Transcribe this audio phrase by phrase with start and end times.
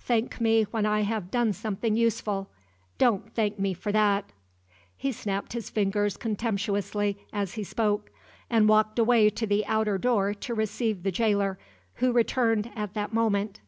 [0.00, 2.50] Thank me when I have done something useful.
[2.98, 4.24] Don't thank me for that!"
[4.96, 8.10] He snapped his fingers contemptuously as he spoke,
[8.50, 11.56] and walked away to the outer door to receive the jailer,
[12.02, 13.60] who returned at that moment.